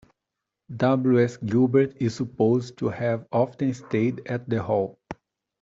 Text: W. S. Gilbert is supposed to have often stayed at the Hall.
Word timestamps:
W. 0.77 1.19
S. 1.23 1.37
Gilbert 1.37 1.95
is 2.01 2.15
supposed 2.15 2.75
to 2.79 2.87
have 2.89 3.27
often 3.31 3.71
stayed 3.71 4.25
at 4.27 4.49
the 4.49 4.59
Hall. 4.59 4.97